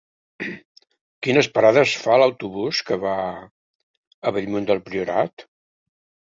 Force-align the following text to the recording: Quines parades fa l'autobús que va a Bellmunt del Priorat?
Quines 1.27 1.49
parades 1.57 1.93
fa 2.05 2.15
l'autobús 2.21 2.79
que 2.87 2.97
va 3.05 3.13
a 3.45 4.35
Bellmunt 4.39 4.67
del 4.71 4.83
Priorat? 4.89 5.47